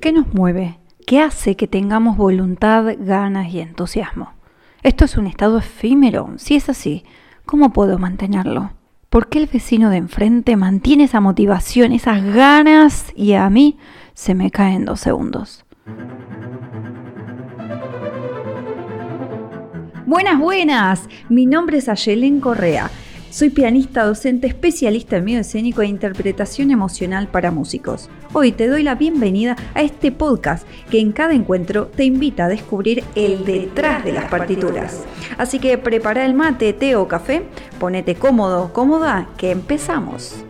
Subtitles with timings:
[0.00, 0.78] ¿Qué nos mueve?
[1.06, 4.34] ¿Qué hace que tengamos voluntad, ganas y entusiasmo?
[4.82, 6.34] ¿Esto es un estado efímero?
[6.36, 7.04] Si es así,
[7.46, 8.72] ¿cómo puedo mantenerlo?
[9.08, 13.78] ¿Por qué el vecino de enfrente mantiene esa motivación, esas ganas y a mí
[14.12, 15.64] se me caen dos segundos?
[20.04, 21.08] Buenas, buenas.
[21.30, 22.90] Mi nombre es Ayelen Correa
[23.36, 28.08] soy pianista, docente, especialista en medio escénico e interpretación emocional para músicos.
[28.32, 32.48] Hoy te doy la bienvenida a este podcast que en cada encuentro te invita a
[32.48, 35.04] descubrir el detrás de las partituras.
[35.36, 37.42] Así que prepara el mate, té o café,
[37.78, 40.42] ponete cómodo, cómoda, que empezamos.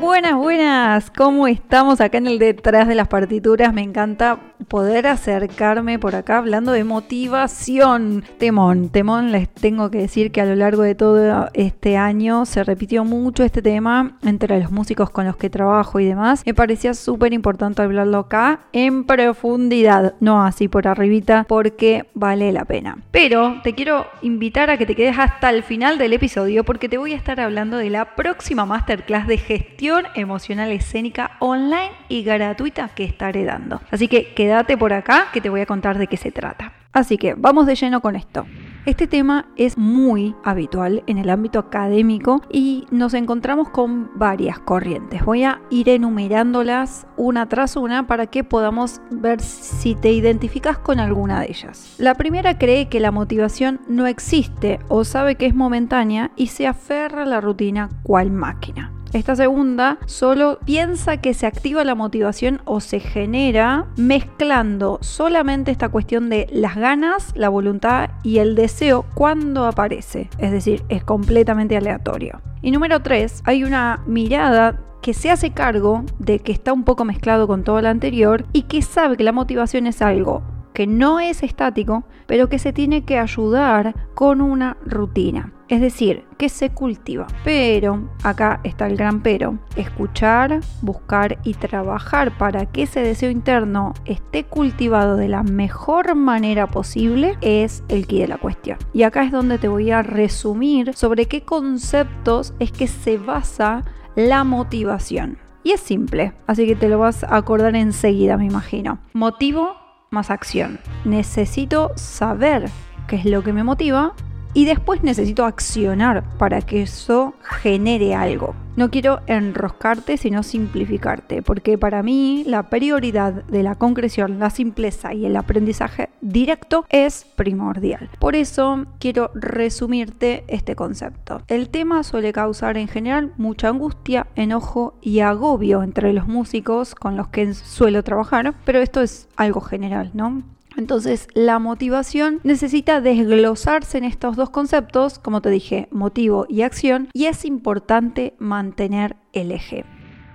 [0.00, 3.72] Buenas, buenas, ¿cómo estamos acá en el detrás de las partituras?
[3.74, 8.24] Me encanta poder acercarme por acá hablando de motivación.
[8.38, 12.64] Temón, temón, les tengo que decir que a lo largo de todo este año se
[12.64, 16.42] repitió mucho este tema entre los músicos con los que trabajo y demás.
[16.46, 22.64] Me parecía súper importante hablarlo acá en profundidad, no así por arribita, porque vale la
[22.64, 22.98] pena.
[23.10, 26.98] Pero te quiero invitar a que te quedes hasta el final del episodio porque te
[26.98, 32.90] voy a estar hablando de la próxima masterclass de gestión emocional escénica online y gratuita
[32.94, 33.80] que estaré dando.
[33.90, 36.72] Así que quédate por acá que te voy a contar de qué se trata.
[36.92, 38.46] Así que vamos de lleno con esto.
[38.86, 45.24] Este tema es muy habitual en el ámbito académico y nos encontramos con varias corrientes.
[45.24, 51.00] Voy a ir enumerándolas una tras una para que podamos ver si te identificas con
[51.00, 51.96] alguna de ellas.
[51.98, 56.68] La primera cree que la motivación no existe o sabe que es momentánea y se
[56.68, 58.92] aferra a la rutina cual máquina.
[59.14, 65.88] Esta segunda solo piensa que se activa la motivación o se genera mezclando solamente esta
[65.88, 70.28] cuestión de las ganas, la voluntad y el deseo cuando aparece.
[70.38, 72.42] Es decir, es completamente aleatorio.
[72.60, 77.04] Y número 3, hay una mirada que se hace cargo de que está un poco
[77.04, 80.42] mezclado con todo lo anterior y que sabe que la motivación es algo
[80.74, 85.53] que no es estático, pero que se tiene que ayudar con una rutina.
[85.74, 87.26] Es decir, que se cultiva.
[87.42, 93.92] Pero, acá está el gran pero, escuchar, buscar y trabajar para que ese deseo interno
[94.04, 98.78] esté cultivado de la mejor manera posible es el key de la cuestión.
[98.92, 103.82] Y acá es donde te voy a resumir sobre qué conceptos es que se basa
[104.14, 105.38] la motivación.
[105.64, 109.00] Y es simple, así que te lo vas a acordar enseguida, me imagino.
[109.12, 109.74] Motivo
[110.12, 110.78] más acción.
[111.04, 112.70] Necesito saber
[113.08, 114.14] qué es lo que me motiva
[114.54, 118.54] y después necesito accionar para que eso genere algo.
[118.76, 125.14] No quiero enroscarte, sino simplificarte, porque para mí la prioridad de la concreción, la simpleza
[125.14, 128.10] y el aprendizaje directo es primordial.
[128.18, 131.40] Por eso quiero resumirte este concepto.
[131.46, 137.16] El tema suele causar en general mucha angustia, enojo y agobio entre los músicos con
[137.16, 140.42] los que suelo trabajar, pero esto es algo general, ¿no?
[140.76, 147.08] Entonces, la motivación necesita desglosarse en estos dos conceptos, como te dije, motivo y acción,
[147.12, 149.84] y es importante mantener el eje.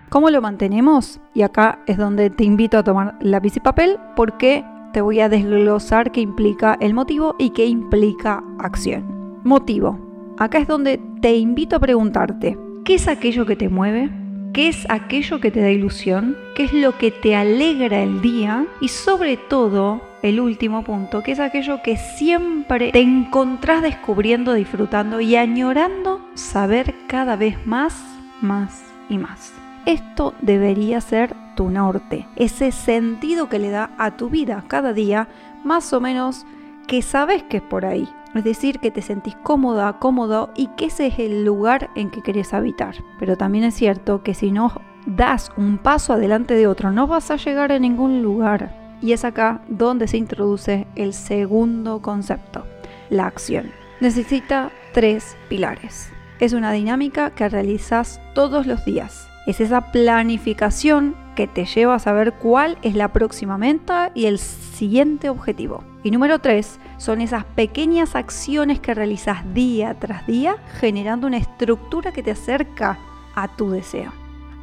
[0.09, 1.19] ¿Cómo lo mantenemos?
[1.35, 5.29] Y acá es donde te invito a tomar lápiz y papel porque te voy a
[5.29, 9.41] desglosar qué implica el motivo y qué implica acción.
[9.43, 9.99] Motivo.
[10.39, 14.09] Acá es donde te invito a preguntarte, ¿qué es aquello que te mueve?
[14.51, 16.35] ¿Qué es aquello que te da ilusión?
[16.55, 18.65] ¿Qué es lo que te alegra el día?
[18.81, 25.21] Y sobre todo, el último punto, que es aquello que siempre te encontrás descubriendo, disfrutando
[25.21, 28.01] y añorando saber cada vez más,
[28.41, 29.53] más y más.
[29.85, 35.27] Esto debería ser tu norte, ese sentido que le da a tu vida cada día,
[35.63, 36.45] más o menos
[36.87, 38.07] que sabes que es por ahí.
[38.35, 42.21] Es decir, que te sentís cómoda, cómodo y que ese es el lugar en que
[42.21, 42.95] querés habitar.
[43.17, 44.71] Pero también es cierto que si no
[45.05, 48.88] das un paso adelante de otro, no vas a llegar a ningún lugar.
[49.01, 52.65] Y es acá donde se introduce el segundo concepto,
[53.09, 53.71] la acción.
[54.01, 56.11] Necesita tres pilares.
[56.39, 59.27] Es una dinámica que realizas todos los días.
[59.45, 64.39] Es esa planificación que te lleva a saber cuál es la próxima meta y el
[64.39, 65.83] siguiente objetivo.
[66.03, 72.11] Y número tres, son esas pequeñas acciones que realizas día tras día generando una estructura
[72.11, 72.99] que te acerca
[73.35, 74.11] a tu deseo.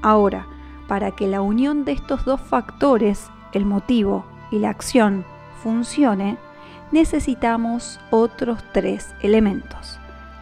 [0.02, 0.46] Ahora,
[0.88, 5.24] para que la unión de estos dos factores el motivo y la acción
[5.62, 6.36] funcione,
[6.92, 9.98] necesitamos otros tres elementos.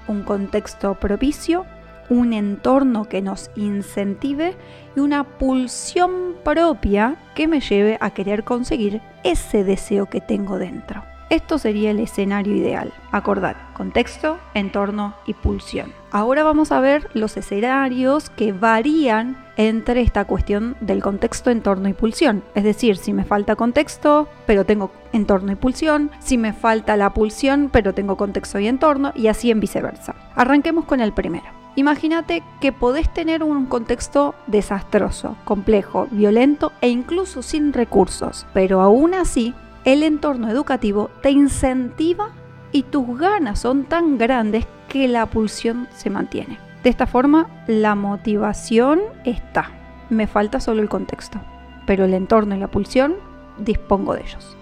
[0.07, 1.65] Un contexto propicio,
[2.11, 4.57] un entorno que nos incentive
[4.95, 11.03] y una pulsión propia que me lleve a querer conseguir ese deseo que tengo dentro.
[11.31, 12.93] Esto sería el escenario ideal.
[13.11, 15.93] Acordar contexto, entorno y pulsión.
[16.11, 21.93] Ahora vamos a ver los escenarios que varían entre esta cuestión del contexto, entorno y
[21.93, 22.45] pulsión.
[22.55, 27.15] Es decir, si me falta contexto, pero tengo entorno y pulsión, si me falta la
[27.15, 30.15] pulsión, pero tengo contexto y entorno, y así en viceversa.
[30.35, 31.47] Arranquemos con el primero.
[31.77, 39.13] Imagínate que podés tener un contexto desastroso, complejo, violento e incluso sin recursos, pero aún
[39.15, 39.55] así
[39.85, 42.31] el entorno educativo te incentiva
[42.73, 46.59] y tus ganas son tan grandes que la pulsión se mantiene.
[46.83, 49.71] De esta forma, la motivación está.
[50.11, 51.41] Me falta solo el contexto,
[51.87, 53.15] pero el entorno y la pulsión
[53.59, 54.57] dispongo de ellos.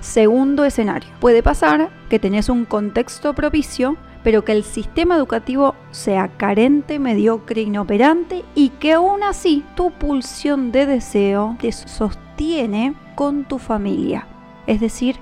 [0.00, 1.08] Segundo escenario.
[1.20, 7.62] Puede pasar que tenés un contexto propicio, pero que el sistema educativo sea carente, mediocre,
[7.62, 14.26] inoperante y que aún así tu pulsión de deseo te sostiene con tu familia.
[14.66, 15.16] Es decir,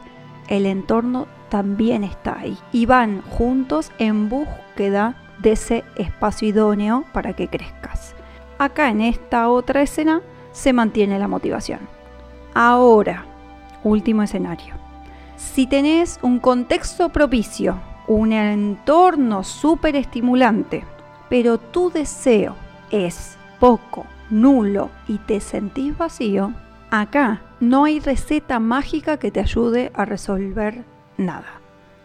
[0.48, 7.34] el entorno también está ahí y van juntos en búsqueda de ese espacio idóneo para
[7.34, 8.14] que crezcas.
[8.58, 10.20] Acá en esta otra escena
[10.52, 11.80] se mantiene la motivación.
[12.54, 13.24] Ahora,
[13.82, 14.74] último escenario.
[15.36, 20.84] Si tenés un contexto propicio, un entorno súper estimulante,
[21.28, 22.54] pero tu deseo
[22.90, 26.52] es poco, nulo y te sentís vacío,
[26.90, 30.84] acá no hay receta mágica que te ayude a resolver
[31.16, 31.60] nada.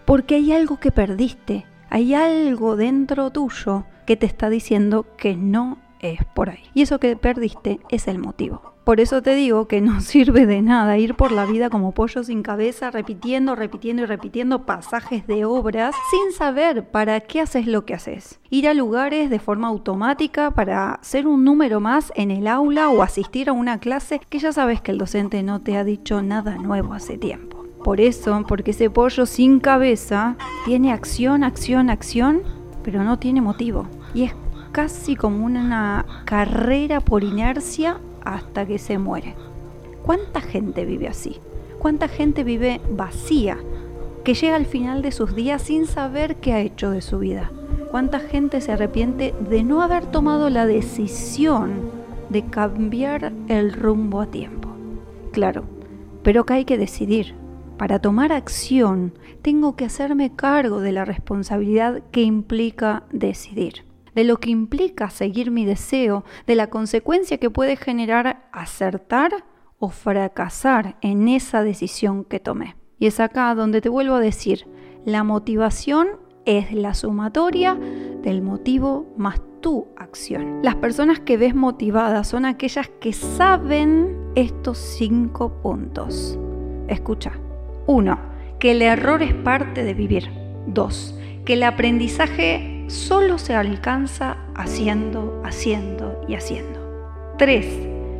[0.05, 5.77] Porque hay algo que perdiste, hay algo dentro tuyo que te está diciendo que no
[5.99, 6.63] es por ahí.
[6.73, 8.73] Y eso que perdiste es el motivo.
[8.89, 12.23] Por eso te digo que no sirve de nada ir por la vida como pollo
[12.23, 17.85] sin cabeza, repitiendo, repitiendo y repitiendo pasajes de obras sin saber para qué haces lo
[17.85, 18.39] que haces.
[18.49, 23.03] Ir a lugares de forma automática para ser un número más en el aula o
[23.03, 26.57] asistir a una clase que ya sabes que el docente no te ha dicho nada
[26.57, 27.67] nuevo hace tiempo.
[27.83, 32.41] Por eso, porque ese pollo sin cabeza tiene acción, acción, acción,
[32.83, 33.87] pero no tiene motivo.
[34.15, 34.33] Y es
[34.71, 39.35] casi como una carrera por inercia hasta que se muere.
[40.03, 41.37] ¿Cuánta gente vive así?
[41.79, 43.57] ¿Cuánta gente vive vacía,
[44.23, 47.51] que llega al final de sus días sin saber qué ha hecho de su vida?
[47.91, 51.89] ¿Cuánta gente se arrepiente de no haber tomado la decisión
[52.29, 54.69] de cambiar el rumbo a tiempo?
[55.31, 55.63] Claro,
[56.21, 57.33] pero que hay que decidir.
[57.77, 63.85] Para tomar acción tengo que hacerme cargo de la responsabilidad que implica decidir,
[64.15, 69.45] de lo que implica seguir mi deseo, de la consecuencia que puede generar acertar
[69.79, 72.75] o fracasar en esa decisión que tomé.
[72.99, 74.67] Y es acá donde te vuelvo a decir,
[75.05, 76.07] la motivación
[76.45, 80.59] es la sumatoria del motivo más tu acción.
[80.63, 86.37] Las personas que ves motivadas son aquellas que saben estos cinco puntos.
[86.87, 87.33] Escucha.
[87.87, 88.19] 1.
[88.59, 90.29] Que el error es parte de vivir.
[90.67, 91.19] 2.
[91.45, 97.35] Que el aprendizaje solo se alcanza haciendo, haciendo y haciendo.
[97.37, 97.65] 3.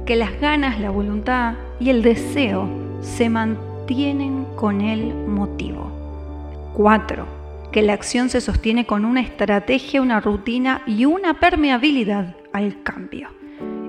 [0.05, 2.69] Que las ganas, la voluntad y el deseo
[3.01, 5.91] se mantienen con el motivo.
[6.75, 7.25] 4.
[7.71, 13.29] Que la acción se sostiene con una estrategia, una rutina y una permeabilidad al cambio.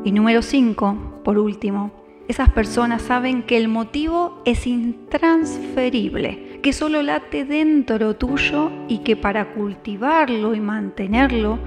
[0.04, 1.90] Y número 5, por último,
[2.30, 9.16] esas personas saben que el motivo es intransferible, que solo late dentro tuyo y que
[9.16, 11.58] para cultivarlo y mantenerlo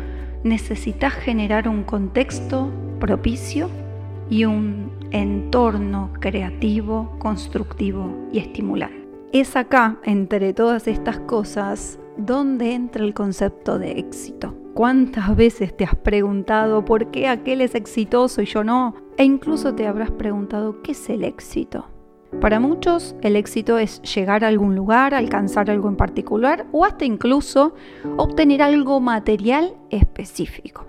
[0.44, 3.70] necesitas generar un contexto propicio
[4.30, 9.04] y un entorno creativo, constructivo y estimulante.
[9.34, 14.56] Es acá, entre todas estas cosas, donde entra el concepto de éxito.
[14.74, 18.96] ¿Cuántas veces te has preguntado por qué aquel es exitoso y yo no?
[19.18, 21.88] E incluso te habrás preguntado qué es el éxito.
[22.42, 27.06] Para muchos el éxito es llegar a algún lugar, alcanzar algo en particular o hasta
[27.06, 27.76] incluso
[28.18, 30.86] obtener algo material específico.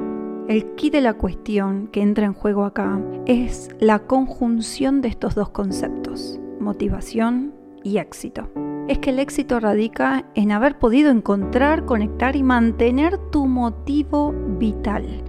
[0.48, 5.34] El key de la cuestión que entra en juego acá es la conjunción de estos
[5.34, 8.48] dos conceptos, motivación y éxito
[8.88, 15.22] es que el éxito radica en haber podido encontrar, conectar y mantener tu motivo vital,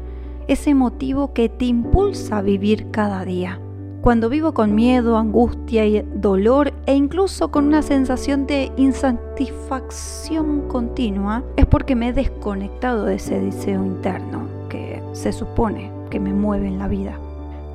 [0.48, 3.60] ese motivo que te impulsa a vivir cada día.
[4.02, 11.44] Cuando vivo con miedo, angustia y dolor e incluso con una sensación de insatisfacción continua,
[11.56, 16.68] es porque me he desconectado de ese deseo interno que se supone que me mueve
[16.68, 17.18] en la vida.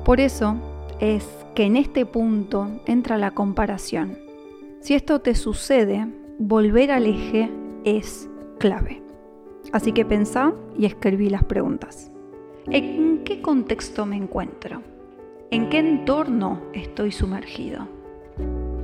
[0.05, 0.55] Por eso
[1.01, 4.30] es que en este punto entra la comparación
[4.81, 6.07] si esto te sucede,
[6.39, 7.51] volver al eje
[7.85, 9.01] es clave.
[9.71, 12.11] Así que pensá y escribí las preguntas.
[12.65, 14.81] ¿En qué contexto me encuentro?
[15.51, 17.87] ¿En qué entorno estoy sumergido?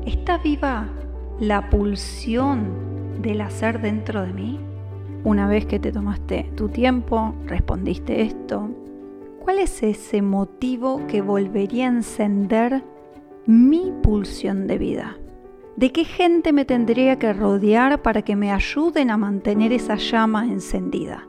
[0.06, 0.88] ¿Está viva
[1.40, 4.60] la pulsión del hacer dentro de mí?
[5.24, 8.70] Una vez que te tomaste tu tiempo, respondiste esto,
[9.40, 12.84] ¿cuál es ese motivo que volvería a encender
[13.48, 15.18] mi pulsión de vida?
[15.78, 20.48] ¿De qué gente me tendría que rodear para que me ayuden a mantener esa llama
[20.48, 21.28] encendida?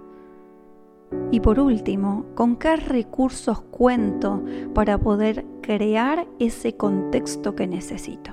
[1.30, 8.30] Y por último, ¿con qué recursos cuento para poder crear ese contexto que necesito?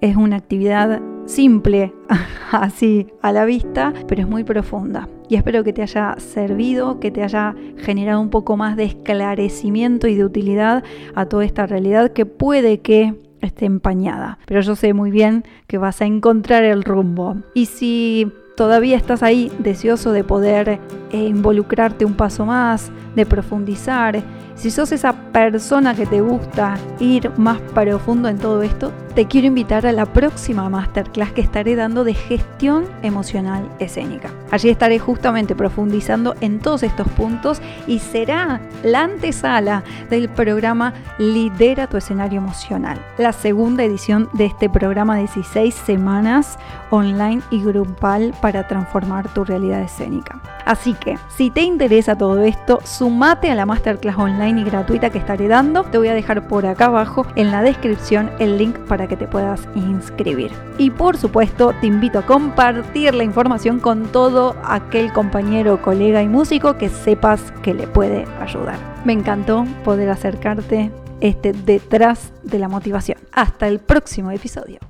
[0.00, 1.92] Es una actividad simple,
[2.52, 5.08] así a la vista, pero es muy profunda.
[5.28, 10.06] Y espero que te haya servido, que te haya generado un poco más de esclarecimiento
[10.06, 10.84] y de utilidad
[11.16, 14.38] a toda esta realidad que puede que esté empañada.
[14.46, 17.36] Pero yo sé muy bien que vas a encontrar el rumbo.
[17.54, 20.80] Y si todavía estás ahí deseoso de poder
[21.10, 24.22] eh, involucrarte un paso más, de profundizar,
[24.58, 29.46] si sos esa persona que te gusta ir más profundo en todo esto, te quiero
[29.46, 34.30] invitar a la próxima masterclass que estaré dando de gestión emocional escénica.
[34.50, 41.86] Allí estaré justamente profundizando en todos estos puntos y será la antesala del programa Lidera
[41.86, 46.58] tu escenario emocional, la segunda edición de este programa de 16 semanas
[46.90, 50.40] online y grupal para transformar tu realidad escénica.
[50.68, 55.16] Así que, si te interesa todo esto, sumate a la masterclass online y gratuita que
[55.16, 55.82] estaré dando.
[55.84, 59.26] Te voy a dejar por acá abajo en la descripción el link para que te
[59.26, 60.52] puedas inscribir.
[60.76, 66.28] Y por supuesto, te invito a compartir la información con todo aquel compañero, colega y
[66.28, 68.76] músico que sepas que le puede ayudar.
[69.06, 73.16] Me encantó poder acercarte este detrás de la motivación.
[73.32, 74.80] Hasta el próximo episodio.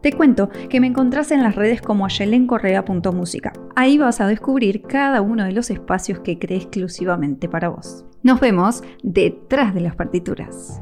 [0.00, 3.52] Te cuento que me encontrás en las redes como ayelencorrea.música.
[3.76, 8.06] Ahí vas a descubrir cada uno de los espacios que creé exclusivamente para vos.
[8.22, 10.80] Nos vemos detrás de las partituras.